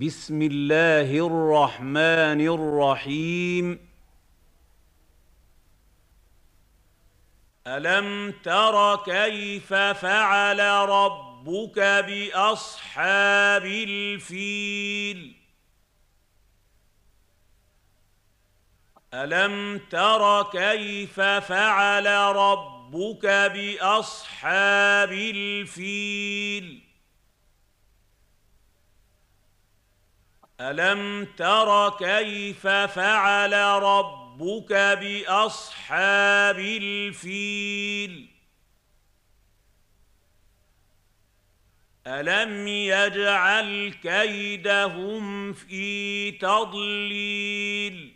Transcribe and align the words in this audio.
بسم 0.00 0.42
الله 0.42 1.26
الرحمن 1.26 2.40
الرحيم. 2.40 3.88
ألم 7.66 8.34
تر 8.44 8.96
كيف 8.96 9.74
فعل 9.74 10.60
ربك 10.88 11.78
بأصحاب 11.78 13.64
الفيل؟ 13.66 15.36
ألم 19.14 19.80
تر 19.90 20.42
كيف 20.42 21.20
فعل 21.20 22.06
ربك 22.36 23.26
بأصحاب 23.26 25.12
الفيل؟ 25.12 26.91
الم 30.60 31.24
تر 31.36 31.90
كيف 31.90 32.66
فعل 32.66 33.52
ربك 33.82 34.72
باصحاب 34.72 36.58
الفيل 36.58 38.28
الم 42.06 42.68
يجعل 42.68 43.94
كيدهم 44.02 45.52
في 45.52 46.30
تضليل 46.30 48.14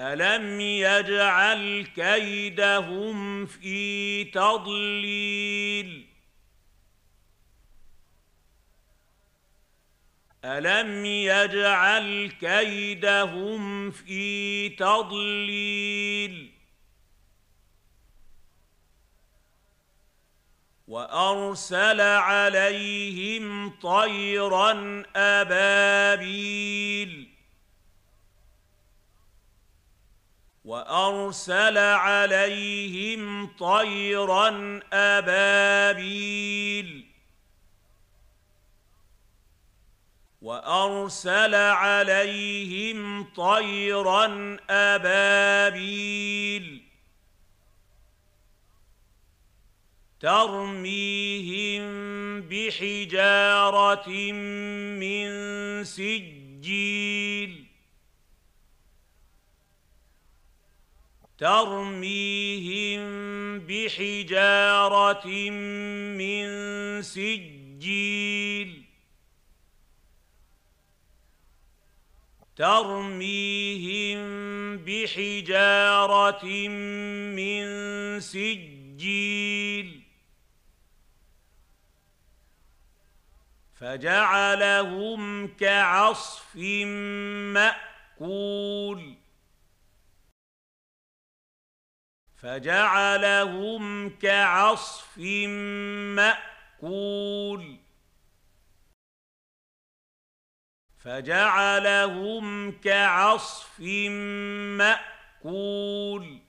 الم 0.00 0.60
يجعل 0.60 1.86
كيدهم 1.96 3.46
في 3.46 4.24
تضليل 4.24 6.09
الم 10.44 11.04
يجعل 11.06 12.32
كيدهم 12.40 13.90
في 13.90 14.68
تضليل 14.68 16.52
وارسل 20.88 22.00
عليهم 22.00 23.70
طيرا 23.70 25.02
ابابيل 25.16 26.60
وارسل 30.64 31.78
عليهم 31.78 33.46
طيرا 33.46 34.80
ابابيل 34.92 36.40
وأرسل 40.40 41.54
عليهم 41.54 43.24
طيرا 43.24 44.56
أبابيل 44.70 46.10
ترميهم 50.20 51.82
بحجارة 52.40 54.08
من 55.00 55.30
سجيل 55.84 57.64
ترميهم 61.38 63.00
بحجارة 63.58 65.26
من 66.20 66.48
سجيل 67.02 68.59
ترميهم 72.60 74.20
بحجارة 74.76 76.44
من 77.36 77.64
سجيل. 78.20 80.02
فجعلهم 83.74 85.48
كعصف 85.56 86.56
مأكول. 87.54 89.14
فجعلهم 92.36 94.10
كعصف 94.18 95.18
مأكول. 96.78 97.89
فجعلهم 101.04 102.72
كعصف 102.72 103.80
مأكول. 104.78 106.39